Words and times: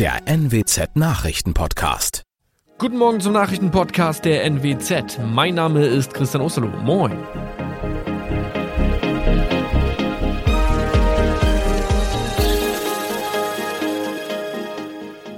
der 0.00 0.26
NWZ 0.26 0.96
Nachrichtenpodcast. 0.96 2.22
Guten 2.78 2.96
Morgen 2.96 3.20
zum 3.20 3.34
Nachrichtenpodcast 3.34 4.24
der 4.24 4.44
NWZ. 4.44 5.18
Mein 5.30 5.56
Name 5.56 5.84
ist 5.84 6.14
Christian 6.14 6.42
Osterloh. 6.42 6.70
Moin. 6.82 7.12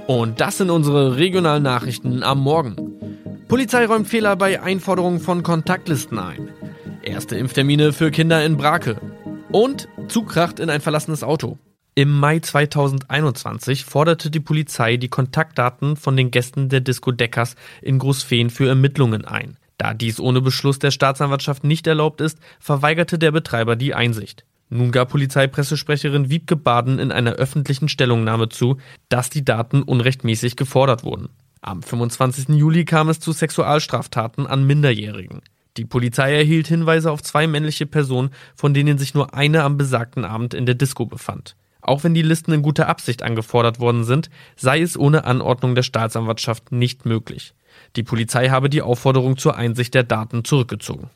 Und 0.07 0.39
das 0.39 0.59
sind 0.59 0.69
unsere 0.69 1.17
regionalen 1.17 1.63
Nachrichten 1.63 2.23
am 2.23 2.39
Morgen. 2.39 2.77
Polizei 3.49 3.85
räumt 3.85 4.07
Fehler 4.07 4.37
bei 4.37 4.61
Einforderungen 4.61 5.19
von 5.19 5.43
Kontaktlisten 5.43 6.17
ein. 6.17 6.47
Erste 7.01 7.35
Impftermine 7.35 7.91
für 7.91 8.11
Kinder 8.11 8.45
in 8.45 8.55
Brake. 8.55 8.95
Und 9.51 9.89
Zugkracht 10.07 10.61
in 10.61 10.69
ein 10.69 10.79
verlassenes 10.79 11.21
Auto. 11.21 11.57
Im 11.95 12.19
Mai 12.19 12.39
2021 12.39 13.85
forderte 13.85 14.31
die 14.31 14.39
Polizei 14.39 14.97
die 14.97 15.09
Kontaktdaten 15.09 15.95
von 15.95 16.17
den 16.17 16.31
Gästen 16.31 16.67
der 16.67 16.81
Disco 16.81 17.11
Deckers 17.11 17.55
in 17.83 17.99
Großfehn 17.99 18.49
für 18.49 18.67
Ermittlungen 18.67 19.25
ein. 19.25 19.57
Da 19.77 19.93
dies 19.93 20.19
ohne 20.19 20.41
Beschluss 20.41 20.79
der 20.79 20.89
Staatsanwaltschaft 20.89 21.63
nicht 21.63 21.85
erlaubt 21.85 22.19
ist, 22.19 22.39
verweigerte 22.59 23.19
der 23.19 23.31
Betreiber 23.31 23.75
die 23.75 23.93
Einsicht. 23.93 24.43
Nun 24.69 24.91
gab 24.91 25.09
Polizeipressesprecherin 25.09 26.31
Wiebke 26.31 26.55
Baden 26.55 26.97
in 26.97 27.11
einer 27.11 27.33
öffentlichen 27.33 27.89
Stellungnahme 27.89 28.49
zu, 28.49 28.77
dass 29.09 29.29
die 29.29 29.45
Daten 29.45 29.83
unrechtmäßig 29.83 30.55
gefordert 30.55 31.03
wurden. 31.03 31.29
Am 31.61 31.83
25. 31.83 32.55
Juli 32.57 32.85
kam 32.85 33.09
es 33.09 33.19
zu 33.19 33.33
Sexualstraftaten 33.33 34.47
an 34.47 34.65
Minderjährigen. 34.65 35.41
Die 35.77 35.85
Polizei 35.85 36.33
erhielt 36.33 36.67
Hinweise 36.67 37.11
auf 37.11 37.21
zwei 37.21 37.45
männliche 37.45 37.85
Personen, 37.85 38.31
von 38.55 38.73
denen 38.73 38.97
sich 38.97 39.13
nur 39.13 39.35
eine 39.35 39.61
am 39.61 39.77
besagten 39.77 40.25
Abend 40.25 40.55
in 40.55 40.65
der 40.65 40.75
Disco 40.75 41.05
befand. 41.05 41.55
Auch 41.83 42.03
wenn 42.05 42.13
die 42.13 42.21
Listen 42.21 42.53
in 42.53 42.61
guter 42.61 42.87
Absicht 42.87 43.23
angefordert 43.23 43.79
worden 43.79 44.05
sind, 44.05 44.29
sei 44.55 44.81
es 44.81 44.97
ohne 44.97 45.25
Anordnung 45.25 45.75
der 45.75 45.83
Staatsanwaltschaft 45.83 46.71
nicht 46.71 47.05
möglich. 47.05 47.53
Die 47.97 48.03
Polizei 48.03 48.49
habe 48.49 48.69
die 48.69 48.81
Aufforderung 48.81 49.37
zur 49.37 49.57
Einsicht 49.57 49.93
der 49.93 50.03
Daten 50.03 50.45
zurückgezogen. 50.45 51.09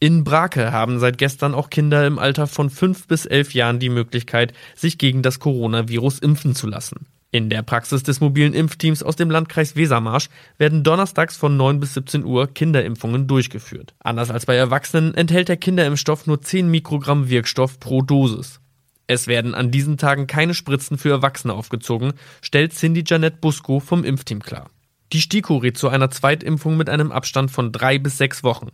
In 0.00 0.24
Brake 0.24 0.72
haben 0.72 0.98
seit 0.98 1.16
gestern 1.16 1.54
auch 1.54 1.70
Kinder 1.70 2.06
im 2.06 2.18
Alter 2.18 2.46
von 2.46 2.70
fünf 2.70 3.06
bis 3.06 3.24
elf 3.24 3.54
Jahren 3.54 3.78
die 3.78 3.88
Möglichkeit, 3.88 4.52
sich 4.74 4.98
gegen 4.98 5.22
das 5.22 5.38
Coronavirus 5.38 6.18
impfen 6.18 6.54
zu 6.54 6.66
lassen. 6.66 7.06
In 7.34 7.48
der 7.48 7.62
Praxis 7.62 8.02
des 8.02 8.20
mobilen 8.20 8.52
Impfteams 8.52 9.02
aus 9.02 9.16
dem 9.16 9.30
Landkreis 9.30 9.74
Wesermarsch 9.74 10.28
werden 10.58 10.84
donnerstags 10.84 11.34
von 11.34 11.56
9 11.56 11.80
bis 11.80 11.94
17 11.94 12.26
Uhr 12.26 12.46
Kinderimpfungen 12.46 13.26
durchgeführt. 13.26 13.94
Anders 14.00 14.30
als 14.30 14.44
bei 14.44 14.54
Erwachsenen 14.54 15.14
enthält 15.14 15.48
der 15.48 15.56
Kinderimpfstoff 15.56 16.26
nur 16.26 16.42
10 16.42 16.70
Mikrogramm 16.70 17.30
Wirkstoff 17.30 17.80
pro 17.80 18.02
Dosis. 18.02 18.60
Es 19.06 19.28
werden 19.28 19.54
an 19.54 19.70
diesen 19.70 19.96
Tagen 19.96 20.26
keine 20.26 20.52
Spritzen 20.52 20.98
für 20.98 21.08
Erwachsene 21.08 21.54
aufgezogen, 21.54 22.12
stellt 22.42 22.74
Cindy 22.74 23.02
Janet 23.06 23.40
Busco 23.40 23.80
vom 23.80 24.04
Impfteam 24.04 24.42
klar. 24.42 24.68
Die 25.14 25.22
STIKO 25.22 25.56
rät 25.56 25.78
zu 25.78 25.88
einer 25.88 26.10
Zweitimpfung 26.10 26.76
mit 26.76 26.90
einem 26.90 27.12
Abstand 27.12 27.50
von 27.50 27.72
drei 27.72 27.98
bis 27.98 28.18
sechs 28.18 28.44
Wochen. 28.44 28.68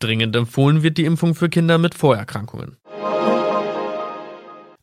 Dringend 0.00 0.36
empfohlen 0.36 0.82
wird 0.82 0.98
die 0.98 1.06
Impfung 1.06 1.34
für 1.34 1.48
Kinder 1.48 1.78
mit 1.78 1.94
Vorerkrankungen. 1.94 2.76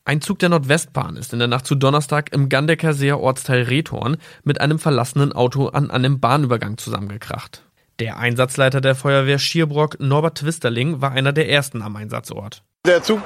Ein 0.05 0.21
Zug 0.21 0.39
der 0.39 0.49
Nordwestbahn 0.49 1.17
ist 1.17 1.33
in 1.33 1.39
der 1.39 1.47
Nacht 1.47 1.67
zu 1.67 1.75
Donnerstag 1.75 2.33
im 2.33 2.49
Gandecker 2.49 2.93
Seer 2.93 3.19
Ortsteil 3.19 3.63
Rethorn 3.63 4.17
mit 4.43 4.59
einem 4.59 4.79
verlassenen 4.79 5.33
Auto 5.33 5.67
an 5.67 5.91
einem 5.91 6.19
Bahnübergang 6.19 6.77
zusammengekracht. 6.77 7.63
Der 7.99 8.17
Einsatzleiter 8.17 8.81
der 8.81 8.95
Feuerwehr 8.95 9.39
Schierbrock, 9.39 9.99
Norbert 9.99 10.39
Twisterling, 10.39 11.01
war 11.01 11.11
einer 11.11 11.33
der 11.33 11.49
ersten 11.49 11.81
am 11.81 11.95
Einsatzort. 11.95 12.63
Der 12.85 13.03
Zug 13.03 13.21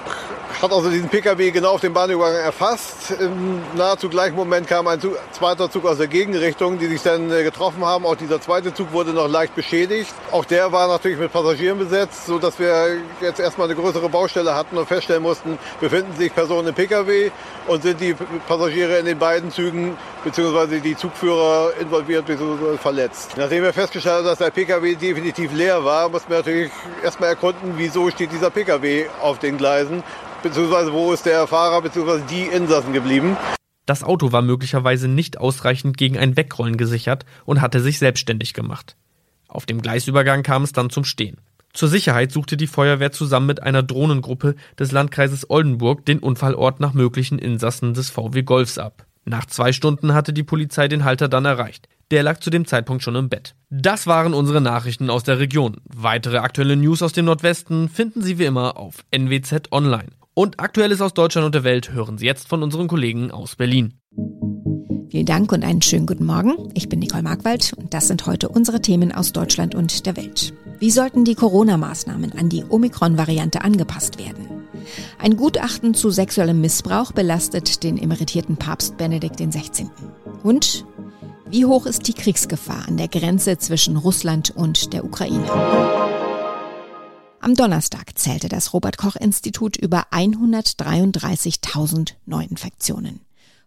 hat 0.61 0.71
also 0.71 0.89
diesen 0.89 1.09
Pkw 1.09 1.51
genau 1.51 1.71
auf 1.71 1.81
dem 1.81 1.93
Bahnübergang 1.93 2.41
erfasst. 2.41 3.11
Im 3.19 3.61
nahezu 3.75 4.09
gleichen 4.09 4.35
Moment 4.35 4.67
kam 4.67 4.87
ein 4.87 4.99
Zug, 4.99 5.17
zweiter 5.31 5.69
Zug 5.69 5.85
aus 5.85 5.97
der 5.97 6.07
Gegenrichtung, 6.07 6.79
die 6.79 6.87
sich 6.87 7.01
dann 7.01 7.31
äh, 7.31 7.43
getroffen 7.43 7.83
haben. 7.85 8.05
Auch 8.05 8.15
dieser 8.15 8.39
zweite 8.39 8.73
Zug 8.73 8.91
wurde 8.91 9.11
noch 9.11 9.27
leicht 9.27 9.55
beschädigt. 9.55 10.13
Auch 10.31 10.45
der 10.45 10.71
war 10.71 10.87
natürlich 10.87 11.17
mit 11.17 11.31
Passagieren 11.31 11.79
besetzt, 11.79 12.25
so 12.25 12.39
dass 12.39 12.59
wir 12.59 12.97
jetzt 13.21 13.39
erstmal 13.39 13.67
eine 13.67 13.79
größere 13.79 14.09
Baustelle 14.09 14.55
hatten 14.55 14.77
und 14.77 14.87
feststellen 14.87 15.23
mussten, 15.23 15.57
befinden 15.79 16.15
sich 16.17 16.33
Personen 16.33 16.69
im 16.69 16.75
Pkw 16.75 17.31
und 17.67 17.83
sind 17.83 17.99
die 17.99 18.15
Passagiere 18.47 18.97
in 18.97 19.05
den 19.05 19.19
beiden 19.19 19.51
Zügen 19.51 19.97
bzw. 20.23 20.79
die 20.79 20.95
Zugführer 20.95 21.73
involviert 21.79 22.25
bzw. 22.25 22.77
verletzt. 22.77 23.31
Nachdem 23.37 23.63
wir 23.63 23.73
festgestellt 23.73 24.17
haben, 24.17 24.25
dass 24.25 24.37
der 24.37 24.51
Pkw 24.51 24.95
definitiv 24.95 25.53
leer 25.53 25.83
war, 25.83 26.09
mussten 26.09 26.29
wir 26.29 26.37
natürlich 26.37 26.71
erstmal 27.03 27.29
erkunden, 27.29 27.73
wieso 27.77 28.09
steht 28.09 28.31
dieser 28.31 28.49
Pkw 28.49 29.07
auf 29.21 29.39
den 29.39 29.57
Gleisen 29.57 30.03
beziehungsweise 30.43 30.93
wo 30.93 31.11
ist 31.13 31.25
der 31.25 31.47
Fahrer 31.47 31.81
beziehungsweise 31.81 32.23
die 32.29 32.43
Insassen 32.43 32.93
geblieben. 32.93 33.35
Das 33.85 34.03
Auto 34.03 34.31
war 34.31 34.41
möglicherweise 34.41 35.07
nicht 35.07 35.37
ausreichend 35.37 35.97
gegen 35.97 36.17
ein 36.17 36.37
Wegrollen 36.37 36.77
gesichert 36.77 37.25
und 37.45 37.61
hatte 37.61 37.81
sich 37.81 37.99
selbstständig 37.99 38.53
gemacht. 38.53 38.95
Auf 39.47 39.65
dem 39.65 39.81
Gleisübergang 39.81 40.43
kam 40.43 40.63
es 40.63 40.71
dann 40.71 40.89
zum 40.89 41.03
Stehen. 41.03 41.37
Zur 41.73 41.89
Sicherheit 41.89 42.31
suchte 42.31 42.55
die 42.55 42.67
Feuerwehr 42.67 43.11
zusammen 43.11 43.47
mit 43.47 43.63
einer 43.63 43.81
Drohnengruppe 43.81 44.55
des 44.77 44.91
Landkreises 44.91 45.49
Oldenburg 45.49 46.05
den 46.05 46.19
Unfallort 46.19 46.79
nach 46.79 46.93
möglichen 46.93 47.39
Insassen 47.39 47.93
des 47.93 48.11
VW 48.11 48.43
Golfs 48.43 48.77
ab. 48.77 49.05
Nach 49.25 49.45
zwei 49.45 49.71
Stunden 49.71 50.13
hatte 50.13 50.33
die 50.33 50.43
Polizei 50.43 50.87
den 50.87 51.03
Halter 51.03 51.27
dann 51.27 51.45
erreicht. 51.45 51.87
Der 52.11 52.23
lag 52.23 52.39
zu 52.39 52.49
dem 52.49 52.67
Zeitpunkt 52.67 53.01
schon 53.01 53.15
im 53.15 53.29
Bett. 53.29 53.55
Das 53.69 54.05
waren 54.05 54.33
unsere 54.33 54.61
Nachrichten 54.61 55.09
aus 55.09 55.23
der 55.23 55.39
Region. 55.39 55.77
Weitere 55.85 56.37
aktuelle 56.37 56.75
News 56.75 57.01
aus 57.01 57.13
dem 57.13 57.25
Nordwesten 57.25 57.89
finden 57.89 58.21
Sie 58.21 58.37
wie 58.37 58.45
immer 58.45 58.77
auf 58.77 59.03
NWZ 59.11 59.71
Online. 59.71 60.09
Und 60.35 60.59
Aktuelles 60.59 60.99
aus 61.01 61.13
Deutschland 61.13 61.45
und 61.45 61.55
der 61.55 61.63
Welt 61.63 61.91
hören 61.91 62.17
Sie 62.17 62.25
jetzt 62.25 62.47
von 62.47 62.63
unseren 62.63 62.87
Kollegen 62.87 63.31
aus 63.31 63.55
Berlin. 63.55 63.99
Vielen 65.09 65.27
Dank 65.27 65.51
und 65.51 65.63
einen 65.63 65.83
schönen 65.83 66.07
guten 66.07 66.25
Morgen. 66.25 66.71
Ich 66.73 66.89
bin 66.89 66.99
Nicole 66.99 67.21
Markwald 67.21 67.73
und 67.73 67.93
das 67.93 68.07
sind 68.07 68.25
heute 68.25 68.49
unsere 68.49 68.81
Themen 68.81 69.11
aus 69.11 69.31
Deutschland 69.31 69.75
und 69.75 70.07
der 70.07 70.17
Welt. 70.17 70.53
Wie 70.79 70.89
sollten 70.89 71.23
die 71.23 71.35
Corona-Maßnahmen 71.35 72.31
an 72.33 72.49
die 72.49 72.63
Omikron-Variante 72.67 73.61
angepasst 73.61 74.17
werden? 74.17 74.65
Ein 75.19 75.37
Gutachten 75.37 75.93
zu 75.93 76.09
sexuellem 76.09 76.59
Missbrauch 76.61 77.11
belastet 77.11 77.83
den 77.83 77.99
emeritierten 77.99 78.57
Papst 78.57 78.97
Benedikt 78.97 79.37
XVI. 79.37 79.87
Und 80.41 80.83
wie 81.47 81.65
hoch 81.65 81.85
ist 81.85 82.07
die 82.07 82.13
Kriegsgefahr 82.13 82.87
an 82.87 82.97
der 82.97 83.07
Grenze 83.07 83.59
zwischen 83.59 83.97
Russland 83.97 84.49
und 84.49 84.93
der 84.93 85.05
Ukraine? 85.05 85.45
Am 87.43 87.55
Donnerstag 87.55 88.17
zählte 88.17 88.47
das 88.47 88.71
Robert 88.71 88.97
Koch 88.97 89.17
Institut 89.17 89.75
über 89.75 90.05
133.000 90.11 92.13
Neuinfektionen. 92.25 93.19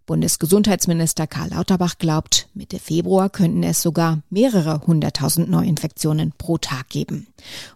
Bundesgesundheitsminister 0.06 1.26
Karl 1.26 1.50
Lauterbach 1.50 1.98
glaubt, 1.98 2.48
Mitte 2.54 2.78
Februar 2.78 3.28
könnten 3.28 3.62
es 3.62 3.82
sogar 3.82 4.22
mehrere 4.30 4.80
hunderttausend 4.86 5.50
Neuinfektionen 5.50 6.32
pro 6.38 6.56
Tag 6.56 6.88
geben. 6.88 7.26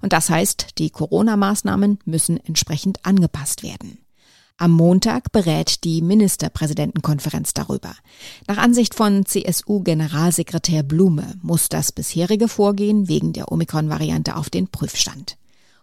Und 0.01 0.15
das 0.15 0.31
heißt, 0.31 0.79
die 0.79 0.89
Corona-Maßnahmen 0.89 1.99
müssen 2.07 2.41
entsprechend 2.47 3.05
angepasst 3.05 3.63
werden. 3.63 3.99
Am 4.57 4.71
Montag 4.71 5.33
berät 5.33 5.85
die 5.85 6.01
Ministerpräsidentenkonferenz 6.01 7.53
darüber. 7.53 7.95
Nach 8.49 8.57
Ansicht 8.57 8.95
von 8.95 9.27
CSU-Generalsekretär 9.27 10.83
Blume 10.83 11.35
muss 11.43 11.69
das 11.69 11.93
bisherige 11.93 12.49
Vorgehen 12.49 13.07
wegen 13.07 13.35
der 13.35 13.53
Omikron-Variante 13.53 14.37
auf 14.37 14.49
den 14.49 14.69
Prüfstand. 14.69 15.37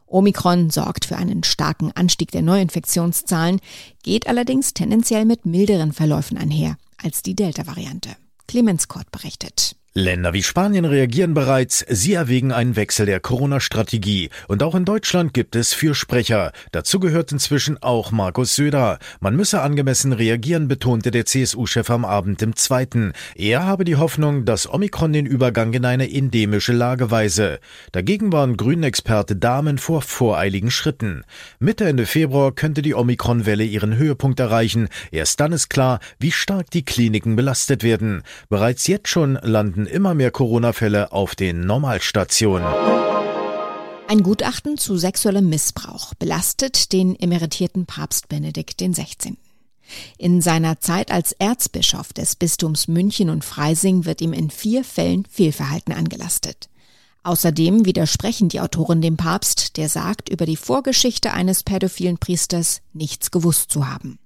Omikron 0.08 0.70
sorgt 0.70 1.06
für 1.06 1.18
einen 1.18 1.44
starken 1.44 1.92
Anstieg 1.92 2.32
der 2.32 2.42
Neuinfektionszahlen, 2.42 3.60
geht 4.04 4.28
allerdings 4.28 4.74
tendenziell 4.74 5.26
mit 5.26 5.46
milderen 5.46 5.94
Verläufen 5.94 6.38
einher 6.38 6.78
als 6.98 7.22
die 7.22 7.36
Delta-Variante. 7.36 8.16
Clemens 8.48 8.88
Kort 8.88 9.12
berichtet. 9.12 9.76
Länder 9.98 10.32
wie 10.32 10.44
Spanien 10.44 10.86
reagieren 10.86 11.34
bereits. 11.34 11.84
Sie 11.90 12.14
erwägen 12.14 12.52
einen 12.52 12.76
Wechsel 12.76 13.08
der 13.08 13.20
Corona-Strategie. 13.20 14.30
Und 14.48 14.62
auch 14.62 14.76
in 14.76 14.86
Deutschland 14.86 15.34
gibt 15.34 15.56
es 15.56 15.74
Fürsprecher. 15.74 16.52
Dazu 16.72 17.00
gehört 17.00 17.32
inzwischen 17.32 17.82
auch 17.82 18.12
Markus 18.12 18.56
Söder. 18.56 19.00
Man 19.22 19.36
müsse 19.36 19.60
angemessen 19.60 20.14
reagieren, 20.14 20.68
betonte 20.68 21.10
der 21.10 21.26
CSU-Chef 21.26 21.90
am 21.90 22.06
Abend 22.06 22.44
im 22.44 22.56
Zweiten. 22.56 23.14
Er 23.34 23.66
habe 23.66 23.86
die 23.86 23.96
Hoffnung, 23.96 24.46
dass 24.46 24.72
Omikron 24.72 25.14
den 25.14 25.26
Übergang 25.26 25.74
in 25.74 25.84
eine 25.84 26.14
endemische 26.14 26.74
Lage 26.74 27.10
weise. 27.10 27.58
Dagegen 27.92 28.32
waren 28.32 28.56
Grünen-Experte 28.56 29.36
Damen 29.36 29.80
vor 29.80 30.04
voreiligen 30.04 30.70
Schritten. 30.70 31.24
Mitte 31.58 31.86
Ende 31.86 32.06
Februar 32.06 32.52
könnte 32.52 32.84
die 32.84 32.94
Omikron-Welle 32.94 33.64
ihren 33.64 33.98
Höhepunkt 33.98 34.40
erreichen. 34.40 34.90
Erst 35.10 35.40
dann 35.40 35.54
ist 35.54 35.70
klar, 35.70 36.02
wie 36.20 36.32
stark 36.32 36.70
die 36.70 36.86
Kliniken 36.86 37.36
belastet 37.36 37.82
werden. 37.82 38.22
Bereits 38.48 38.86
jetzt 38.86 39.08
schon 39.08 39.40
landen 39.42 39.87
immer 39.88 40.14
mehr 40.14 40.32
Corona-Fälle 40.32 41.12
auf 41.12 41.36
den 41.36 41.62
Normalstationen. 41.62 42.68
Ein 44.08 44.24
Gutachten 44.24 44.78
zu 44.78 44.98
sexuellem 44.98 45.50
Missbrauch 45.50 46.14
belastet 46.14 46.94
den 46.94 47.20
emeritierten 47.20 47.86
Papst 47.86 48.30
Benedikt 48.30 48.78
XVI. 48.80 49.36
In 50.18 50.42
seiner 50.42 50.80
Zeit 50.80 51.12
als 51.12 51.34
Erzbischof 51.34 52.14
des 52.14 52.36
Bistums 52.36 52.88
München 52.88 53.30
und 53.30 53.44
Freising 53.44 54.06
wird 54.06 54.22
ihm 54.22 54.34
in 54.34 54.50
vier 54.50 54.84
Fällen 54.84 55.26
Fehlverhalten 55.30 55.94
angelastet. 55.94 56.70
Außerdem 57.24 57.86
widersprechen 57.86 58.48
die 58.48 58.62
Autoren 58.62 59.02
dem 59.02 59.18
Papst, 59.18 59.76
der 59.76 59.90
sagt, 59.90 60.30
über 60.30 60.46
die 60.46 60.56
Vorgeschichte 60.56 61.34
eines 61.34 61.64
pädophilen 61.64 62.18
Priesters 62.18 62.82
nichts 62.94 63.32
gewusst 63.32 63.72
zu 63.72 63.90
haben. 63.90 64.20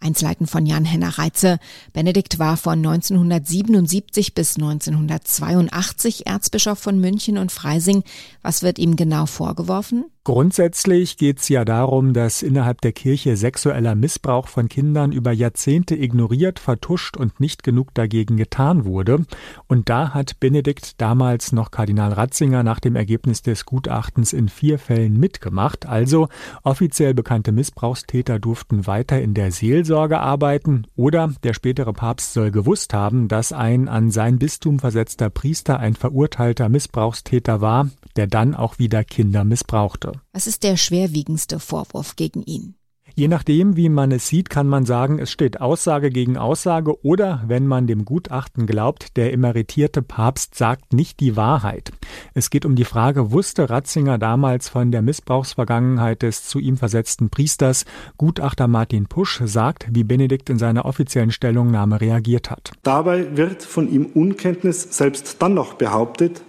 Einzelheiten 0.00 0.46
von 0.46 0.66
Jan-Henner 0.66 1.18
Reitze. 1.18 1.58
Benedikt 1.92 2.38
war 2.38 2.56
von 2.56 2.78
1977 2.78 4.34
bis 4.34 4.56
1982 4.56 6.26
Erzbischof 6.26 6.78
von 6.78 7.00
München 7.00 7.38
und 7.38 7.52
Freising. 7.52 8.02
Was 8.42 8.62
wird 8.62 8.78
ihm 8.78 8.96
genau 8.96 9.26
vorgeworfen? 9.26 10.06
Grundsätzlich 10.22 11.16
geht 11.16 11.38
es 11.38 11.48
ja 11.48 11.64
darum, 11.64 12.12
dass 12.12 12.42
innerhalb 12.42 12.82
der 12.82 12.92
Kirche 12.92 13.38
sexueller 13.38 13.94
Missbrauch 13.94 14.48
von 14.48 14.68
Kindern 14.68 15.12
über 15.12 15.32
Jahrzehnte 15.32 15.96
ignoriert, 15.96 16.58
vertuscht 16.58 17.16
und 17.16 17.40
nicht 17.40 17.62
genug 17.62 17.94
dagegen 17.94 18.36
getan 18.36 18.84
wurde. 18.84 19.24
Und 19.66 19.88
da 19.88 20.12
hat 20.12 20.38
Benedikt 20.38 21.00
damals 21.00 21.52
noch 21.52 21.70
Kardinal 21.70 22.12
Ratzinger 22.12 22.62
nach 22.62 22.80
dem 22.80 22.96
Ergebnis 22.96 23.40
des 23.40 23.64
Gutachtens 23.64 24.34
in 24.34 24.50
vier 24.50 24.78
Fällen 24.78 25.18
mitgemacht. 25.18 25.86
Also 25.86 26.28
offiziell 26.64 27.14
bekannte 27.14 27.50
Missbrauchstäter 27.50 28.38
durften 28.38 28.86
weiter 28.86 29.22
in 29.22 29.32
der 29.32 29.52
Seelsorge 29.52 30.20
arbeiten 30.20 30.86
oder 30.96 31.32
der 31.44 31.54
spätere 31.54 31.94
Papst 31.94 32.34
soll 32.34 32.50
gewusst 32.50 32.92
haben, 32.92 33.28
dass 33.28 33.54
ein 33.54 33.88
an 33.88 34.10
sein 34.10 34.38
Bistum 34.38 34.80
versetzter 34.80 35.30
Priester 35.30 35.78
ein 35.78 35.94
verurteilter 35.94 36.68
Missbrauchstäter 36.68 37.62
war, 37.62 37.88
der 38.16 38.26
dann 38.26 38.54
auch 38.54 38.78
wieder 38.78 39.02
Kinder 39.02 39.44
missbrauchte. 39.44 40.19
Was 40.32 40.46
ist 40.46 40.62
der 40.62 40.76
schwerwiegendste 40.76 41.58
Vorwurf 41.58 42.16
gegen 42.16 42.42
ihn? 42.42 42.74
Je 43.14 43.28
nachdem, 43.28 43.76
wie 43.76 43.88
man 43.88 44.12
es 44.12 44.28
sieht, 44.28 44.50
kann 44.50 44.66
man 44.66 44.86
sagen, 44.86 45.18
es 45.18 45.30
steht 45.30 45.60
Aussage 45.60 46.10
gegen 46.10 46.36
Aussage 46.36 47.04
oder, 47.04 47.42
wenn 47.46 47.66
man 47.66 47.86
dem 47.86 48.04
Gutachten 48.04 48.66
glaubt, 48.66 49.16
der 49.16 49.32
emeritierte 49.32 50.02
Papst 50.02 50.54
sagt 50.54 50.92
nicht 50.92 51.20
die 51.20 51.36
Wahrheit. 51.36 51.92
Es 52.34 52.50
geht 52.50 52.64
um 52.64 52.76
die 52.76 52.84
Frage, 52.84 53.32
wusste 53.32 53.68
Ratzinger 53.68 54.18
damals 54.18 54.68
von 54.68 54.90
der 54.90 55.02
Missbrauchsvergangenheit 55.02 56.22
des 56.22 56.44
zu 56.48 56.58
ihm 56.58 56.76
versetzten 56.76 57.30
Priesters? 57.30 57.84
Gutachter 58.16 58.68
Martin 58.68 59.06
Pusch 59.06 59.40
sagt, 59.44 59.86
wie 59.90 60.04
Benedikt 60.04 60.48
in 60.50 60.58
seiner 60.58 60.84
offiziellen 60.84 61.32
Stellungnahme 61.32 62.00
reagiert 62.00 62.50
hat. 62.50 62.72
Dabei 62.82 63.36
wird 63.36 63.62
von 63.62 63.90
ihm 63.90 64.06
Unkenntnis 64.06 64.96
selbst 64.96 65.42
dann 65.42 65.54
noch 65.54 65.74
behauptet, 65.74 66.42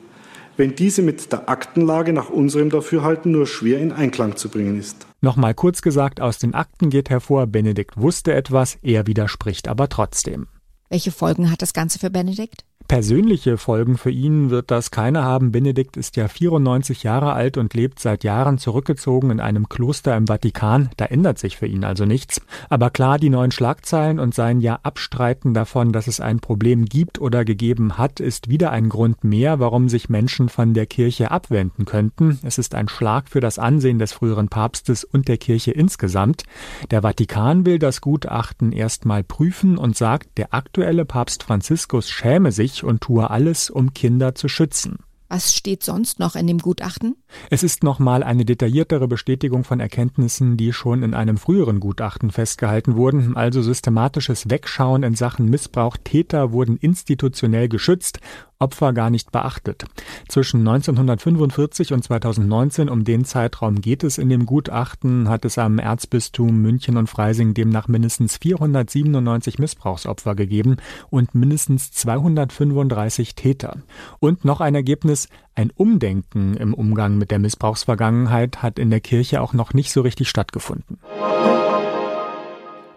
wenn 0.58 0.76
diese 0.76 1.02
mit 1.02 1.32
der 1.32 1.50
Aktenlage 1.50 2.14
nach 2.14 2.30
unserem 2.30 2.70
Dafürhalten 2.70 3.32
nur 3.32 3.48
schwer 3.48 3.80
in 3.80 3.92
Einklang 3.92 4.36
zu 4.36 4.50
bringen 4.50 4.80
ist. 4.80 5.08
Nochmal 5.22 5.54
kurz 5.54 5.82
gesagt, 5.82 6.20
aus 6.20 6.40
den 6.40 6.54
Akten 6.54 6.90
geht 6.90 7.10
hervor, 7.10 7.48
Benedikt 7.48 7.98
wusste 7.98 8.34
etwas, 8.34 8.78
er 8.82 9.08
widerspricht 9.08 9.68
aber 9.68 9.90
trotzdem. 9.90 10.48
Welche 10.90 11.12
Folgen 11.12 11.52
hat 11.52 11.62
das 11.62 11.74
Ganze 11.74 12.00
für 12.00 12.10
Benedikt? 12.10 12.66
Persönliche 12.88 13.58
Folgen 13.58 13.98
für 13.98 14.12
ihn 14.12 14.50
wird 14.50 14.70
das 14.70 14.92
keine 14.92 15.24
haben. 15.24 15.52
Benedikt 15.52 15.96
ist 15.96 16.18
ja 16.18 16.28
94 16.28 17.04
Jahre 17.04 17.34
alt 17.34 17.58
und 17.58 17.74
lebt 17.74 18.00
seit 18.00 18.24
Jahren 18.24 18.58
zurückgezogen 18.58 19.32
in 19.32 19.40
einem 19.40 19.70
Kloster 19.70 20.16
im 20.18 20.28
Vatikan. 20.28 20.90
Da 20.98 21.06
ändert 21.06 21.40
sich 21.40 21.58
für 21.58 21.68
ihn 21.68 21.86
also 21.86 22.06
nichts. 22.06 22.42
Aber 22.70 22.90
klar, 22.90 23.18
die 23.18 23.30
neuen 23.30 23.52
Schlagzeilen 23.52 24.20
und 24.20 24.36
sein 24.36 24.60
ja 24.60 24.80
Abstreiten 24.84 25.54
davon, 25.54 25.94
dass 25.94 26.08
es 26.08 26.20
ein 26.20 26.40
Problem 26.40 26.86
gibt 26.86 27.22
oder 27.22 27.46
gegeben 27.46 27.98
hat, 27.98 28.20
ist 28.20 28.50
wieder 28.50 28.72
ein 28.72 28.90
Grund 28.90 29.24
mehr, 29.24 29.60
warum 29.60 29.88
sich 29.88 30.10
Menschen 30.10 30.50
von 30.50 30.74
der 30.74 30.86
Kirche 30.86 31.32
abwenden 31.32 31.86
könnten. 31.86 32.40
Es 32.44 32.58
ist 32.58 32.76
ein 32.76 32.90
Schlag 32.90 33.30
für 33.30 33.40
das 33.40 33.58
Ansehen 33.58 34.00
des 34.00 34.12
früheren 34.12 34.50
Papstes 34.50 35.04
und 35.04 35.28
der 35.28 35.38
Kirche 35.38 35.72
insgesamt. 35.72 36.44
Der 36.90 37.04
Vatikan 37.04 37.66
will 37.66 37.80
das 37.80 38.02
Gutachten 38.02 38.72
erstmal 38.72 39.24
prüfen 39.24 39.78
und 39.78 39.96
sagt, 39.96 40.38
der 40.38 40.54
aktuelle 40.54 41.06
Papst 41.06 41.44
Franziskus 41.44 42.10
schäme 42.10 42.52
sich 42.52 42.71
und 42.84 43.02
tue 43.02 43.30
alles, 43.30 43.70
um 43.70 43.94
Kinder 43.94 44.36
zu 44.36 44.48
schützen. 44.48 44.98
Was 45.32 45.56
steht 45.56 45.82
sonst 45.82 46.20
noch 46.20 46.36
in 46.36 46.46
dem 46.46 46.58
Gutachten? 46.58 47.16
Es 47.50 47.64
ist 47.64 47.84
nochmal 47.84 48.22
eine 48.22 48.44
detailliertere 48.44 49.08
Bestätigung 49.08 49.64
von 49.64 49.80
Erkenntnissen, 49.80 50.58
die 50.58 50.74
schon 50.74 51.04
in 51.04 51.14
einem 51.14 51.38
früheren 51.38 51.80
Gutachten 51.80 52.32
festgehalten 52.32 52.98
wurden, 52.98 53.38
also 53.38 53.62
systematisches 53.62 54.50
Wegschauen 54.50 55.04
in 55.04 55.16
Sachen 55.16 55.50
Missbrauch. 55.50 55.96
Täter 56.04 56.52
wurden 56.52 56.76
institutionell 56.76 57.70
geschützt 57.70 58.20
Opfer 58.62 58.94
gar 58.94 59.10
nicht 59.10 59.32
beachtet. 59.32 59.86
Zwischen 60.28 60.60
1945 60.60 61.94
und 61.94 62.04
2019, 62.04 62.90
um 62.90 63.04
den 63.04 63.26
Zeitraum 63.26 63.82
geht 63.82 64.04
es 64.04 64.18
in 64.18 64.30
dem 64.30 64.46
Gutachten, 64.46 65.28
hat 65.28 65.46
es 65.46 65.58
am 65.58 65.80
Erzbistum 65.80 66.62
München 66.62 66.98
und 66.98 67.08
Freising 67.08 67.54
demnach 67.54 67.88
mindestens 67.88 68.38
497 68.38 69.60
Missbrauchsopfer 69.60 70.36
gegeben 70.36 70.78
und 71.10 71.36
mindestens 71.36 71.92
235 71.92 73.36
Täter. 73.36 73.78
Und 74.20 74.46
noch 74.46 74.62
ein 74.62 74.76
Ergebnis, 74.76 75.28
ein 75.56 75.72
Umdenken 75.72 76.56
im 76.56 76.74
Umgang 76.74 77.18
mit 77.18 77.32
der 77.32 77.40
Missbrauchsvergangenheit 77.40 78.62
hat 78.62 78.80
in 78.80 78.90
der 78.90 79.02
Kirche 79.02 79.42
auch 79.42 79.54
noch 79.54 79.74
nicht 79.74 79.92
so 79.92 80.02
richtig 80.02 80.30
stattgefunden. 80.30 81.00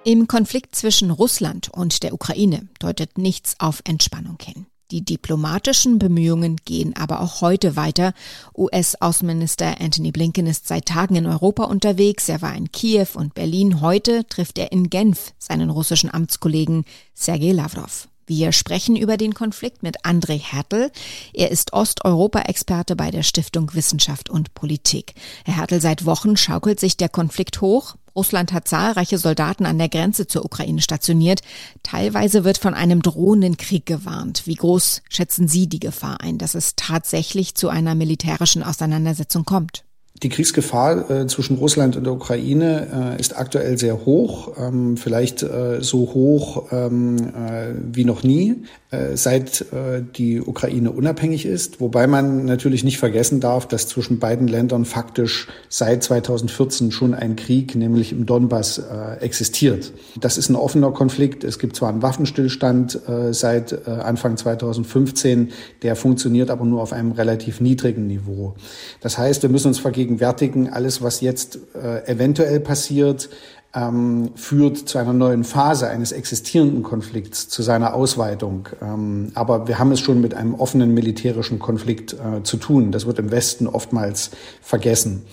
Im 0.06 0.28
Konflikt 0.28 0.74
zwischen 0.74 1.10
Russland 1.10 1.70
und 1.70 2.02
der 2.02 2.12
Ukraine 2.12 2.68
deutet 2.78 3.16
nichts 3.16 3.56
auf 3.58 3.80
Entspannung 3.86 4.36
hin. 4.38 4.66
Die 4.90 5.04
diplomatischen 5.04 5.98
Bemühungen 5.98 6.56
gehen 6.64 6.94
aber 6.94 7.20
auch 7.20 7.40
heute 7.40 7.74
weiter. 7.74 8.12
US-Außenminister 8.56 9.80
Anthony 9.80 10.12
Blinken 10.12 10.46
ist 10.46 10.68
seit 10.68 10.86
Tagen 10.86 11.16
in 11.16 11.26
Europa 11.26 11.64
unterwegs. 11.64 12.28
Er 12.28 12.42
war 12.42 12.54
in 12.54 12.70
Kiew 12.70 13.06
und 13.14 13.34
Berlin. 13.34 13.80
Heute 13.80 14.26
trifft 14.28 14.58
er 14.58 14.72
in 14.72 14.90
Genf 14.90 15.32
seinen 15.38 15.70
russischen 15.70 16.12
Amtskollegen 16.12 16.84
Sergei 17.14 17.52
Lavrov. 17.52 18.08
Wir 18.26 18.52
sprechen 18.52 18.96
über 18.96 19.16
den 19.16 19.34
Konflikt 19.34 19.82
mit 19.82 20.04
André 20.04 20.38
Hertel. 20.38 20.90
Er 21.34 21.50
ist 21.50 21.72
Osteuropa-Experte 21.72 22.96
bei 22.96 23.10
der 23.10 23.22
Stiftung 23.22 23.74
Wissenschaft 23.74 24.30
und 24.30 24.54
Politik. 24.54 25.14
Herr 25.44 25.56
Hertel, 25.56 25.80
seit 25.80 26.06
Wochen 26.06 26.36
schaukelt 26.36 26.80
sich 26.80 26.96
der 26.96 27.10
Konflikt 27.10 27.60
hoch. 27.60 27.96
Russland 28.16 28.52
hat 28.52 28.68
zahlreiche 28.68 29.18
Soldaten 29.18 29.66
an 29.66 29.78
der 29.78 29.88
Grenze 29.88 30.26
zur 30.26 30.44
Ukraine 30.44 30.80
stationiert. 30.80 31.40
Teilweise 31.82 32.44
wird 32.44 32.58
von 32.58 32.74
einem 32.74 33.02
drohenden 33.02 33.56
Krieg 33.56 33.86
gewarnt. 33.86 34.46
Wie 34.46 34.54
groß 34.54 35.02
schätzen 35.08 35.48
Sie 35.48 35.68
die 35.68 35.80
Gefahr 35.80 36.20
ein, 36.20 36.38
dass 36.38 36.54
es 36.54 36.74
tatsächlich 36.76 37.54
zu 37.54 37.68
einer 37.68 37.94
militärischen 37.94 38.62
Auseinandersetzung 38.62 39.44
kommt? 39.44 39.84
Die 40.22 40.28
Kriegsgefahr 40.28 41.10
äh, 41.10 41.26
zwischen 41.26 41.56
Russland 41.56 41.96
und 41.96 42.04
der 42.04 42.12
Ukraine 42.12 43.16
äh, 43.16 43.20
ist 43.20 43.36
aktuell 43.36 43.76
sehr 43.78 44.06
hoch, 44.06 44.52
ähm, 44.56 44.96
vielleicht 44.96 45.42
äh, 45.42 45.82
so 45.82 46.14
hoch 46.14 46.66
ähm, 46.70 47.16
äh, 47.16 47.74
wie 47.92 48.04
noch 48.04 48.22
nie, 48.22 48.62
äh, 48.92 49.16
seit 49.16 49.62
äh, 49.72 50.02
die 50.16 50.40
Ukraine 50.40 50.92
unabhängig 50.92 51.46
ist. 51.46 51.80
Wobei 51.80 52.06
man 52.06 52.44
natürlich 52.44 52.84
nicht 52.84 52.98
vergessen 52.98 53.40
darf, 53.40 53.66
dass 53.66 53.88
zwischen 53.88 54.20
beiden 54.20 54.46
Ländern 54.46 54.84
faktisch 54.84 55.48
seit 55.68 56.04
2014 56.04 56.92
schon 56.92 57.12
ein 57.12 57.34
Krieg, 57.34 57.74
nämlich 57.74 58.12
im 58.12 58.24
Donbass, 58.24 58.80
existiert. 59.20 59.92
Das 60.20 60.38
ist 60.38 60.48
ein 60.48 60.56
offener 60.56 60.92
Konflikt. 60.92 61.42
Es 61.44 61.58
gibt 61.58 61.74
zwar 61.76 61.88
einen 61.88 62.02
Waffenstillstand 62.02 63.00
seit 63.30 63.86
Anfang 63.86 64.36
2015, 64.36 65.50
der 65.82 65.96
funktioniert 65.96 66.50
aber 66.50 66.64
nur 66.64 66.82
auf 66.82 66.92
einem 66.92 67.12
relativ 67.12 67.60
niedrigen 67.60 68.06
Niveau. 68.06 68.54
Das 69.00 69.18
heißt, 69.18 69.42
wir 69.42 69.50
müssen 69.50 69.68
uns 69.68 69.78
vergeben, 69.78 70.03
vergegenwärtigen, 70.04 70.72
alles, 70.72 71.02
was 71.02 71.20
jetzt 71.20 71.58
äh, 71.74 72.06
eventuell 72.06 72.60
passiert, 72.60 73.30
ähm, 73.74 74.30
führt 74.36 74.76
zu 74.76 74.98
einer 74.98 75.12
neuen 75.12 75.44
Phase 75.44 75.88
eines 75.88 76.12
existierenden 76.12 76.82
Konflikts, 76.82 77.48
zu 77.48 77.62
seiner 77.62 77.94
Ausweitung. 77.94 78.68
Ähm, 78.80 79.32
aber 79.34 79.66
wir 79.66 79.78
haben 79.78 79.92
es 79.92 80.00
schon 80.00 80.20
mit 80.20 80.34
einem 80.34 80.54
offenen 80.54 80.94
militärischen 80.94 81.58
Konflikt 81.58 82.12
äh, 82.12 82.42
zu 82.42 82.56
tun. 82.56 82.92
Das 82.92 83.06
wird 83.06 83.18
im 83.18 83.30
Westen 83.30 83.66
oftmals 83.66 84.30
vergessen. 84.62 85.24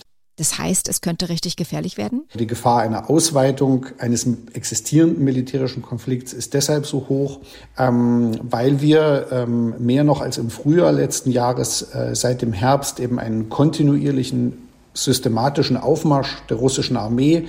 Das 0.41 0.57
heißt, 0.57 0.89
es 0.89 1.01
könnte 1.01 1.29
richtig 1.29 1.55
gefährlich 1.55 1.97
werden? 1.97 2.23
Die 2.33 2.47
Gefahr 2.47 2.81
einer 2.81 3.11
Ausweitung 3.11 3.85
eines 3.99 4.25
existierenden 4.53 5.23
militärischen 5.23 5.83
Konflikts 5.83 6.33
ist 6.33 6.55
deshalb 6.55 6.87
so 6.87 7.07
hoch, 7.09 7.41
ähm, 7.77 8.31
weil 8.41 8.81
wir 8.81 9.27
ähm, 9.31 9.75
mehr 9.77 10.03
noch 10.03 10.19
als 10.19 10.39
im 10.39 10.49
Frühjahr 10.49 10.91
letzten 10.93 11.29
Jahres 11.29 11.93
äh, 11.93 12.15
seit 12.15 12.41
dem 12.41 12.53
Herbst 12.53 12.99
eben 12.99 13.19
einen 13.19 13.49
kontinuierlichen 13.49 14.60
systematischen 14.93 15.77
Aufmarsch 15.77 16.43
der 16.49 16.57
russischen 16.57 16.97
Armee 16.97 17.47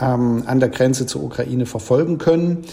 ähm, 0.00 0.44
an 0.46 0.60
der 0.60 0.68
Grenze 0.68 1.06
zur 1.06 1.22
Ukraine 1.22 1.66
verfolgen 1.66 2.18
können, 2.18 2.64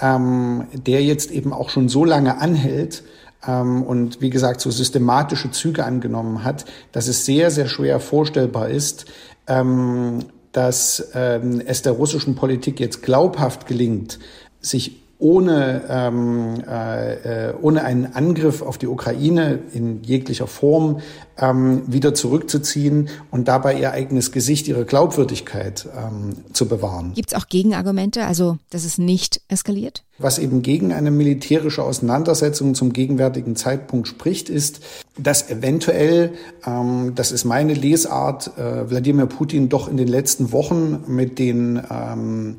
ähm, 0.00 0.66
der 0.72 1.02
jetzt 1.02 1.30
eben 1.30 1.52
auch 1.52 1.70
schon 1.70 1.88
so 1.88 2.04
lange 2.04 2.38
anhält, 2.38 3.04
ähm, 3.46 3.82
und 3.82 4.20
wie 4.20 4.30
gesagt 4.30 4.60
so 4.60 4.70
systematische 4.70 5.50
Züge 5.50 5.84
angenommen 5.84 6.44
hat, 6.44 6.64
dass 6.92 7.08
es 7.08 7.24
sehr, 7.24 7.50
sehr 7.50 7.68
schwer 7.68 8.00
vorstellbar 8.00 8.68
ist, 8.68 9.06
ähm, 9.46 10.20
dass 10.52 11.10
ähm, 11.14 11.62
es 11.64 11.82
der 11.82 11.92
russischen 11.92 12.34
Politik 12.34 12.78
jetzt 12.78 13.02
glaubhaft 13.02 13.66
gelingt, 13.66 14.18
sich 14.60 15.01
ohne, 15.22 15.84
ähm, 15.88 16.64
äh, 16.68 17.50
äh, 17.50 17.54
ohne 17.62 17.84
einen 17.84 18.12
Angriff 18.14 18.60
auf 18.60 18.76
die 18.76 18.88
Ukraine 18.88 19.60
in 19.72 20.02
jeglicher 20.02 20.48
Form 20.48 20.98
ähm, 21.38 21.82
wieder 21.86 22.12
zurückzuziehen 22.12 23.08
und 23.30 23.46
dabei 23.46 23.78
ihr 23.78 23.92
eigenes 23.92 24.32
Gesicht, 24.32 24.66
ihre 24.66 24.84
Glaubwürdigkeit 24.84 25.88
ähm, 25.96 26.34
zu 26.52 26.66
bewahren. 26.66 27.12
Gibt 27.14 27.32
es 27.32 27.38
auch 27.38 27.46
Gegenargumente, 27.46 28.26
also 28.26 28.58
dass 28.70 28.84
es 28.84 28.98
nicht 28.98 29.40
eskaliert? 29.46 30.02
Was 30.18 30.38
eben 30.38 30.62
gegen 30.62 30.92
eine 30.92 31.12
militärische 31.12 31.84
Auseinandersetzung 31.84 32.74
zum 32.74 32.92
gegenwärtigen 32.92 33.54
Zeitpunkt 33.54 34.08
spricht, 34.08 34.50
ist, 34.50 34.80
dass 35.16 35.48
eventuell, 35.48 36.32
ähm, 36.66 37.12
das 37.14 37.30
ist 37.30 37.44
meine 37.44 37.74
Lesart, 37.74 38.58
äh, 38.58 38.90
Wladimir 38.90 39.26
Putin 39.26 39.68
doch 39.68 39.88
in 39.88 39.96
den 39.96 40.08
letzten 40.08 40.50
Wochen 40.50 41.04
mit 41.06 41.38
den 41.38 41.80
ähm, 41.90 42.56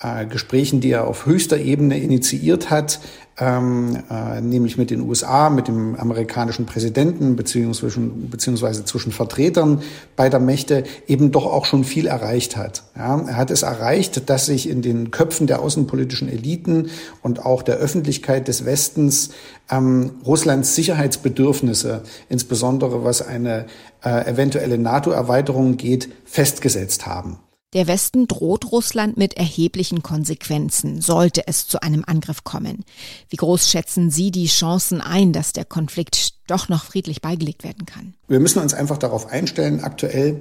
äh, 0.00 0.26
Gesprächen, 0.26 0.80
die 0.80 0.90
er 0.90 1.06
auf 1.06 1.26
höchster 1.26 1.58
Ebene 1.58 1.98
initiiert 1.98 2.70
hat, 2.70 3.00
ähm, 3.36 3.98
äh, 4.10 4.40
nämlich 4.40 4.78
mit 4.78 4.90
den 4.90 5.00
USA, 5.00 5.50
mit 5.50 5.66
dem 5.66 5.96
amerikanischen 5.96 6.66
Präsidenten 6.66 7.34
beziehungsweise, 7.34 8.00
beziehungsweise 8.00 8.84
zwischen 8.84 9.10
Vertretern 9.10 9.82
beider 10.14 10.38
Mächte 10.38 10.84
eben 11.08 11.32
doch 11.32 11.46
auch 11.46 11.64
schon 11.64 11.82
viel 11.82 12.06
erreicht 12.06 12.56
hat. 12.56 12.84
Ja, 12.96 13.20
er 13.26 13.36
hat 13.36 13.50
es 13.50 13.62
erreicht, 13.62 14.30
dass 14.30 14.46
sich 14.46 14.68
in 14.68 14.82
den 14.82 15.10
Köpfen 15.10 15.48
der 15.48 15.62
außenpolitischen 15.62 16.28
Eliten 16.28 16.90
und 17.22 17.44
auch 17.44 17.62
der 17.62 17.76
Öffentlichkeit 17.76 18.46
des 18.46 18.64
Westens 18.64 19.30
ähm, 19.68 20.12
Russlands 20.24 20.76
Sicherheitsbedürfnisse, 20.76 22.02
insbesondere 22.28 23.04
was 23.04 23.26
eine 23.26 23.66
äh, 24.04 24.30
eventuelle 24.30 24.78
NATO-Erweiterung 24.78 25.76
geht, 25.76 26.08
festgesetzt 26.24 27.06
haben. 27.06 27.38
Der 27.74 27.88
Westen 27.88 28.28
droht 28.28 28.70
Russland 28.70 29.16
mit 29.16 29.34
erheblichen 29.36 30.02
Konsequenzen, 30.02 31.00
sollte 31.00 31.48
es 31.48 31.66
zu 31.66 31.82
einem 31.82 32.04
Angriff 32.06 32.44
kommen. 32.44 32.84
Wie 33.28 33.36
groß 33.36 33.68
schätzen 33.68 34.10
Sie 34.12 34.30
die 34.30 34.46
Chancen 34.46 35.00
ein, 35.00 35.32
dass 35.32 35.52
der 35.52 35.64
Konflikt 35.64 36.34
doch 36.46 36.68
noch 36.68 36.84
friedlich 36.84 37.20
beigelegt 37.20 37.64
werden 37.64 37.84
kann? 37.84 38.14
Wir 38.28 38.38
müssen 38.38 38.60
uns 38.60 38.74
einfach 38.74 38.96
darauf 38.96 39.26
einstellen, 39.26 39.80
aktuell, 39.82 40.40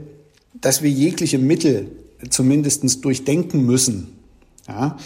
dass 0.61 0.83
wir 0.83 0.91
jegliche 0.91 1.39
Mittel 1.39 1.91
zumindest 2.29 3.03
durchdenken 3.03 3.65
müssen, 3.65 4.09
ja, 4.67 4.97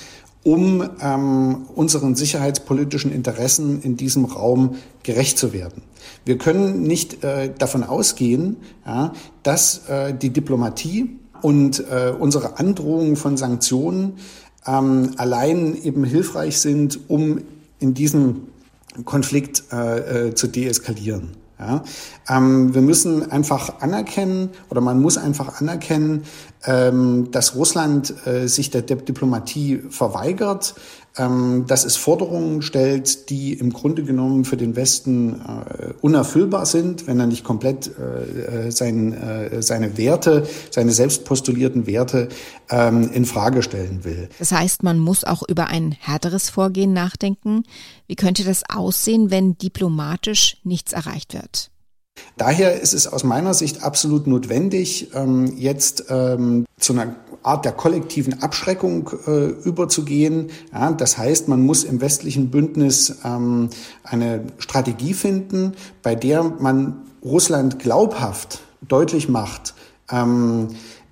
um 0.43 0.87
ähm, 1.01 1.65
unseren 1.75 2.15
sicherheitspolitischen 2.15 3.11
Interessen 3.11 3.81
in 3.81 3.97
diesem 3.97 4.25
Raum 4.25 4.75
gerecht 5.03 5.37
zu 5.37 5.51
werden. 5.51 5.81
Wir 6.25 6.37
können 6.37 6.83
nicht 6.83 7.23
äh, 7.23 7.53
davon 7.57 7.83
ausgehen, 7.83 8.57
ja, 8.85 9.13
dass 9.43 9.87
äh, 9.87 10.13
die 10.13 10.29
Diplomatie 10.29 11.19
und 11.41 11.79
äh, 11.89 12.13
unsere 12.17 12.59
Androhungen 12.59 13.15
von 13.15 13.37
Sanktionen 13.37 14.17
ähm, 14.65 15.11
allein 15.17 15.75
eben 15.81 16.03
hilfreich 16.03 16.59
sind, 16.59 16.99
um 17.09 17.41
in 17.79 17.93
diesem 17.93 18.47
Konflikt 19.05 19.63
äh, 19.71 20.27
äh, 20.27 20.35
zu 20.35 20.47
deeskalieren. 20.47 21.31
Ja? 21.59 21.83
Ähm, 22.29 22.73
wir 22.73 22.81
müssen 22.81 23.31
einfach 23.31 23.81
anerkennen 23.81 24.49
oder 24.69 24.81
man 24.81 24.99
muss 24.99 25.17
einfach 25.17 25.59
anerkennen, 25.61 26.23
dass 26.61 27.55
Russland 27.55 28.13
äh, 28.25 28.47
sich 28.47 28.71
der 28.71 28.81
Diplomatie 28.81 29.83
verweigert, 29.89 30.75
ähm, 31.17 31.65
dass 31.67 31.85
es 31.85 31.95
Forderungen 31.95 32.61
stellt, 32.61 33.29
die 33.29 33.53
im 33.53 33.71
Grunde 33.71 34.03
genommen 34.03 34.43
für 34.43 34.57
den 34.57 34.75
Westen 34.75 35.41
äh, 35.41 35.93
unerfüllbar 36.01 36.65
sind, 36.65 37.07
wenn 37.07 37.19
er 37.19 37.27
nicht 37.27 37.43
komplett 37.43 37.87
äh, 37.87 38.71
sein, 38.71 39.57
seine 39.59 39.97
Werte, 39.97 40.47
seine 40.69 40.91
selbst 40.91 41.25
postulierten 41.25 41.87
Werte 41.87 42.27
ähm, 42.69 43.09
in 43.11 43.25
Frage 43.25 43.63
stellen 43.63 44.03
will. 44.03 44.29
Das 44.39 44.51
heißt, 44.51 44.83
man 44.83 44.99
muss 44.99 45.23
auch 45.23 45.43
über 45.47 45.67
ein 45.67 45.91
härteres 45.91 46.49
Vorgehen 46.49 46.93
nachdenken. 46.93 47.63
Wie 48.07 48.15
könnte 48.15 48.43
das 48.43 48.63
aussehen, 48.69 49.31
wenn 49.31 49.57
diplomatisch 49.57 50.57
nichts 50.63 50.93
erreicht 50.93 51.33
wird? 51.33 51.71
Daher 52.37 52.79
ist 52.79 52.93
es 52.93 53.07
aus 53.07 53.23
meiner 53.23 53.53
Sicht 53.53 53.83
absolut 53.83 54.27
notwendig, 54.27 55.11
ähm, 55.13 55.53
jetzt 55.57 56.05
ähm, 56.09 56.65
zu 56.79 56.93
einer 56.93 57.15
Art 57.43 57.65
der 57.65 57.71
kollektiven 57.71 58.41
Abschreckung 58.41 59.09
äh, 59.25 59.45
überzugehen. 59.47 60.49
Das 60.97 61.17
heißt, 61.17 61.47
man 61.47 61.61
muss 61.61 61.83
im 61.83 62.01
westlichen 62.01 62.51
Bündnis 62.51 63.19
ähm, 63.23 63.69
eine 64.03 64.43
Strategie 64.57 65.13
finden, 65.13 65.73
bei 66.03 66.15
der 66.15 66.43
man 66.43 67.03
Russland 67.23 67.79
glaubhaft 67.79 68.61
deutlich 68.81 69.27
macht, 69.27 69.73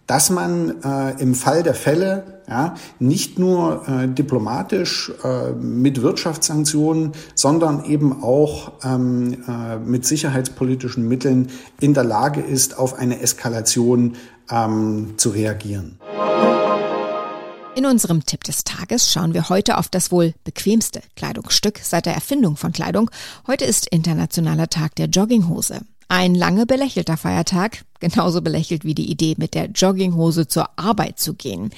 dass 0.08 0.30
man 0.30 0.84
äh, 0.84 1.22
im 1.22 1.36
Fall 1.36 1.64
der 1.64 1.74
Fälle 1.74 2.35
ja, 2.48 2.76
nicht 3.00 3.40
nur 3.40 3.88
äh, 3.88 4.08
diplomatisch 4.08 5.12
äh, 5.24 5.52
mit 5.54 6.02
Wirtschaftssanktionen, 6.02 7.14
sondern 7.34 7.86
eben 7.86 8.24
auch 8.24 8.74
ähm, 8.84 9.44
äh, 9.48 9.78
mit 9.78 10.06
sicherheitspolitischen 10.06 11.08
Mitteln 11.08 11.50
in 11.80 11.94
der 11.94 12.04
Lage 12.04 12.42
ist, 12.42 12.78
auf 12.78 12.94
eine 12.94 13.20
Eskalation 13.20 14.16
ähm, 14.50 15.16
zu 15.18 15.30
reagieren. 15.30 16.00
In 17.76 17.86
unserem 17.86 18.26
Tipp 18.26 18.46
des 18.46 18.64
Tages 18.64 19.12
schauen 19.12 19.34
wir 19.34 19.50
heute 19.50 19.78
auf 19.78 19.90
das 19.90 20.10
wohl 20.10 20.34
bequemste 20.46 21.02
Kleidungsstück 21.18 21.80
seit 21.84 22.06
der 22.06 22.14
Erfindung 22.14 22.56
von 22.56 22.72
Kleidung. 22.72 23.12
Heute 23.48 23.66
ist 23.66 23.88
Internationaler 23.88 24.70
Tag 24.70 24.96
der 24.96 25.08
Jogginghose. 25.08 25.82
Ein 26.08 26.36
lange 26.36 26.66
belächelter 26.66 27.18
Feiertag, 27.18 27.84
genauso 28.00 28.42
belächelt 28.42 28.86
wie 28.86 28.96
die 28.96 29.12
Idee, 29.12 29.36
mit 29.38 29.56
der 29.56 29.66
Jogginghose 29.72 30.48
zur 30.48 30.70
Arbeit 30.78 31.20
zu 31.20 31.34
gehen. 31.34 31.72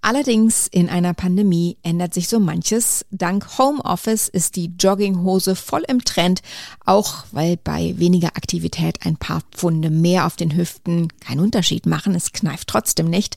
Allerdings 0.00 0.68
in 0.68 0.88
einer 0.88 1.12
Pandemie 1.12 1.76
ändert 1.82 2.14
sich 2.14 2.28
so 2.28 2.38
manches. 2.38 3.04
Dank 3.10 3.58
Homeoffice 3.58 4.28
ist 4.28 4.56
die 4.56 4.72
Jogginghose 4.78 5.56
voll 5.56 5.82
im 5.88 6.04
Trend, 6.04 6.40
auch 6.84 7.24
weil 7.32 7.56
bei 7.56 7.94
weniger 7.98 8.28
Aktivität 8.28 9.04
ein 9.04 9.16
paar 9.16 9.42
Pfunde 9.50 9.90
mehr 9.90 10.26
auf 10.26 10.36
den 10.36 10.56
Hüften 10.56 11.08
keinen 11.20 11.40
Unterschied 11.40 11.86
machen. 11.86 12.14
Es 12.14 12.32
kneift 12.32 12.68
trotzdem 12.68 13.10
nicht. 13.10 13.36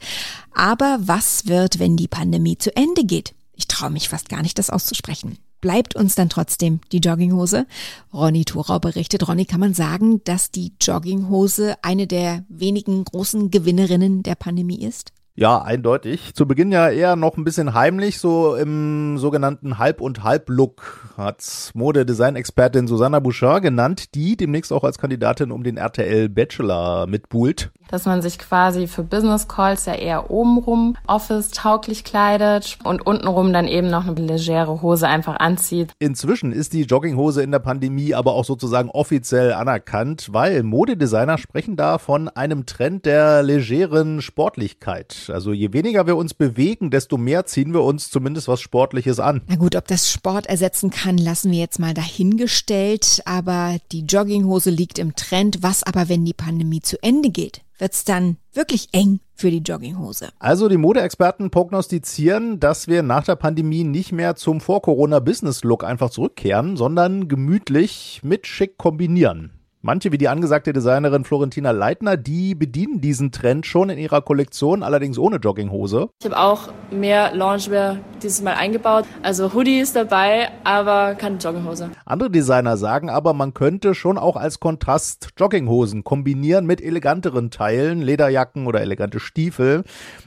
Aber 0.54 1.00
was 1.02 1.48
wird, 1.48 1.80
wenn 1.80 1.98
die 1.98 2.08
Pandemie 2.08 2.58
zu 2.58 2.76
Ende 2.76 3.06
geht? 3.06 3.34
Ich 3.56 3.68
traue 3.68 3.90
mich 3.90 4.10
fast 4.10 4.30
gar 4.30 4.44
nicht, 4.44 4.60
das 4.60 4.70
auszusprechen. 4.70 5.40
Bleibt 5.62 5.96
uns 5.96 6.16
dann 6.16 6.30
trotzdem 6.30 6.80
die 6.92 6.98
Jogginghose? 6.98 7.68
Ronny 8.14 8.46
Thorau 8.46 8.80
berichtet. 8.80 9.28
Ronny, 9.28 9.46
kann 9.46 9.60
man 9.60 9.74
sagen, 9.74 10.24
dass 10.24 10.52
die 10.52 10.74
Jogginghose 10.82 11.76
eine 11.84 12.08
der 12.08 12.46
wenigen 12.50 13.04
großen 13.04 13.52
Gewinnerinnen 13.52 14.24
der 14.24 14.36
Pandemie 14.36 14.84
ist? 14.84 15.12
Ja, 15.34 15.62
eindeutig. 15.62 16.34
Zu 16.34 16.46
Beginn 16.46 16.74
ja 16.74 16.90
eher 16.90 17.16
noch 17.16 17.38
ein 17.38 17.46
bisschen 17.46 17.74
heimlich, 17.74 18.20
so 18.20 18.56
im 18.56 19.18
sogenannten 19.18 19.78
Halb- 19.78 20.02
und 20.02 20.24
Halb-Look 20.24 21.12
hat's 21.16 21.72
Modedesign-Expertin 21.74 22.88
Susanna 22.88 23.20
Bouchard 23.20 23.64
genannt, 23.64 24.14
die 24.14 24.36
demnächst 24.36 24.74
auch 24.74 24.84
als 24.84 24.98
Kandidatin 24.98 25.52
um 25.52 25.64
den 25.64 25.78
RTL 25.78 26.28
Bachelor 26.28 27.08
mitbuhlt. 27.08 27.72
Dass 27.90 28.06
man 28.06 28.22
sich 28.22 28.40
quasi 28.40 28.88
für 28.88 29.04
Business 29.04 29.48
Calls 29.48 29.86
ja 29.86 29.94
eher 29.94 30.32
obenrum 30.32 30.98
Office-tauglich 31.08 32.04
kleidet 32.04 32.78
und 32.84 33.06
untenrum 33.06 33.54
dann 33.54 33.68
eben 33.68 33.90
noch 33.90 34.08
eine 34.08 34.20
legere 34.20 34.82
Hose 34.82 35.08
einfach 35.08 35.38
anzieht. 35.40 35.94
Inzwischen 36.00 36.52
ist 36.52 36.74
die 36.74 36.84
Jogginghose 36.84 37.42
in 37.42 37.52
der 37.52 37.60
Pandemie 37.60 38.14
aber 38.14 38.34
auch 38.34 38.46
sozusagen 38.46 38.90
offiziell 38.90 39.54
anerkannt, 39.54 40.30
weil 40.32 40.64
Modedesigner 40.64 41.38
sprechen 41.38 41.78
da 41.78 41.98
von 41.98 42.28
einem 42.28 42.66
Trend 42.66 43.06
der 43.06 43.44
legeren 43.44 44.22
Sportlichkeit. 44.22 45.21
Also 45.30 45.54
je 45.54 45.74
weniger 45.74 46.08
wir 46.08 46.16
uns 46.16 46.34
bewegen, 46.34 46.90
desto 46.90 47.18
mehr 47.18 47.46
ziehen 47.46 47.74
wir 47.74 47.84
uns 47.84 48.10
zumindest 48.10 48.48
was 48.48 48.62
Sportliches 48.62 49.20
an. 49.20 49.42
Na 49.48 49.56
gut, 49.56 49.76
ob 49.76 49.88
das 49.88 50.12
Sport 50.12 50.48
ersetzen 50.48 50.90
kann, 50.90 51.18
lassen 51.18 51.52
wir 51.52 51.60
jetzt 51.60 51.80
mal 51.80 51.94
dahingestellt. 51.94 53.22
Aber 53.26 53.78
die 53.92 54.06
Jogginghose 54.06 54.70
liegt 54.70 55.00
im 55.00 55.16
Trend. 55.16 55.60
Was 55.62 55.84
aber, 55.84 56.10
wenn 56.10 56.26
die 56.26 56.34
Pandemie 56.34 56.82
zu 56.82 57.02
Ende 57.04 57.30
geht? 57.30 57.62
Wird's 57.78 58.04
dann 58.04 58.38
wirklich 58.54 58.90
eng 58.92 59.22
für 59.34 59.50
die 59.50 59.58
Jogginghose? 59.58 60.30
Also 60.38 60.70
die 60.70 60.78
Modeexperten 60.78 61.50
prognostizieren, 61.50 62.60
dass 62.60 62.88
wir 62.88 63.02
nach 63.02 63.24
der 63.24 63.36
Pandemie 63.36 63.84
nicht 63.84 64.12
mehr 64.12 64.36
zum 64.36 64.62
Vor-Corona-Business-Look 64.62 65.84
einfach 65.84 66.12
zurückkehren, 66.12 66.78
sondern 66.78 67.28
gemütlich 67.28 68.22
mit 68.24 68.46
schick 68.46 68.78
kombinieren. 68.78 69.61
Manche, 69.84 70.12
wie 70.12 70.20
die 70.20 70.28
angesagte 70.28 70.74
Designerin 70.74 71.24
Florentina 71.24 71.72
Leitner, 71.72 72.16
die 72.16 72.54
bedienen 72.54 73.02
diesen 73.02 73.32
Trend 73.32 73.66
schon 73.66 73.90
in 73.90 73.98
ihrer 73.98 74.22
Kollektion, 74.22 74.84
allerdings 74.84 75.18
ohne 75.18 75.38
Jogginghose. 75.38 76.10
Ich 76.20 76.26
habe 76.28 76.38
auch 76.38 76.70
mehr 76.92 77.34
Loungewear 77.34 77.98
dieses 78.22 78.44
Mal 78.44 78.54
eingebaut. 78.54 79.06
Also 79.24 79.56
Hoodie 79.56 79.80
ist 79.80 79.96
dabei, 79.96 80.50
aber 80.64 81.16
keine 81.16 81.38
Jogginghose. 81.38 81.90
Andere 82.06 82.30
Designer 82.30 82.78
sagen 82.78 83.10
aber, 83.10 83.34
man 83.34 83.56
könnte 83.56 83.96
schon 83.96 84.20
auch 84.20 84.36
als 84.36 84.60
Kontrast 84.60 85.30
Jogginghosen 85.40 86.04
kombinieren 86.04 86.68
mit 86.68 86.80
eleganteren 86.80 87.50
Teilen, 87.50 88.04
Lederjacken 88.04 88.68
oder 88.68 88.82
elegante 88.82 89.20
Stiefel. 89.20 89.84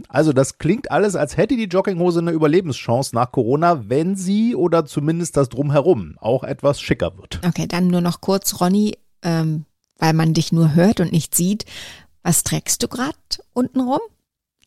Also 0.09 0.33
das 0.33 0.59
klingt 0.59 0.91
alles, 0.91 1.15
als 1.15 1.37
hätte 1.37 1.57
die 1.57 1.69
Jogginghose 1.69 2.19
eine 2.19 2.33
Überlebenschance 2.33 3.15
nach 3.15 3.31
Corona, 3.31 3.89
wenn 3.89 4.17
sie 4.17 4.57
oder 4.57 4.85
zumindest 4.85 5.37
das 5.37 5.49
Drumherum 5.49 6.17
auch 6.21 6.43
etwas 6.43 6.81
schicker 6.81 7.17
wird. 7.17 7.39
Okay, 7.47 7.69
dann 7.69 7.87
nur 7.87 8.01
noch 8.01 8.21
kurz, 8.21 8.61
Ronny, 8.61 8.95
ähm, 9.25 9.65
weil 9.99 10.13
man 10.13 10.35
dich 10.35 10.53
nur 10.53 10.75
hört 10.75 11.01
und 11.01 11.13
nicht 11.13 11.35
sieht. 11.35 11.65
Was 12.23 12.45
trägst 12.45 12.83
du 12.83 12.89
gerade 12.89 13.19
untenrum? 13.53 14.01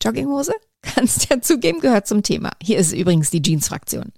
Jogginghose? 0.02 0.52
Kannst 0.82 1.28
ja 1.30 1.40
zugeben, 1.40 1.80
gehört 1.80 2.06
zum 2.06 2.22
Thema. 2.22 2.50
Hier 2.62 2.78
ist 2.78 2.92
übrigens 2.92 3.30
die 3.30 3.42
Jeans-Fraktion. 3.42 4.12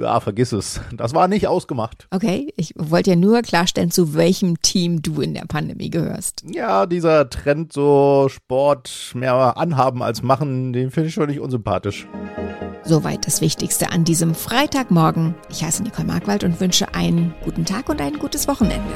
Ja, 0.00 0.18
vergiss 0.18 0.52
es. 0.52 0.80
Das 0.96 1.12
war 1.12 1.28
nicht 1.28 1.46
ausgemacht. 1.46 2.08
Okay, 2.10 2.52
ich 2.56 2.72
wollte 2.76 3.10
ja 3.10 3.16
nur 3.16 3.42
klarstellen, 3.42 3.90
zu 3.90 4.14
welchem 4.14 4.60
Team 4.62 5.02
du 5.02 5.20
in 5.20 5.34
der 5.34 5.44
Pandemie 5.44 5.90
gehörst. 5.90 6.42
Ja, 6.50 6.86
dieser 6.86 7.28
Trend, 7.28 7.72
so 7.72 8.28
Sport 8.30 9.12
mehr 9.14 9.58
anhaben 9.58 10.02
als 10.02 10.22
machen, 10.22 10.72
den 10.72 10.90
finde 10.90 11.08
ich 11.08 11.14
schon 11.14 11.28
nicht 11.28 11.40
unsympathisch. 11.40 12.08
Soweit 12.82 13.26
das 13.26 13.42
Wichtigste 13.42 13.92
an 13.92 14.04
diesem 14.04 14.34
Freitagmorgen. 14.34 15.34
Ich 15.50 15.62
heiße 15.62 15.82
Nicole 15.82 16.06
Markwald 16.06 16.44
und 16.44 16.60
wünsche 16.60 16.94
einen 16.94 17.34
guten 17.44 17.66
Tag 17.66 17.90
und 17.90 18.00
ein 18.00 18.18
gutes 18.18 18.48
Wochenende. 18.48 18.90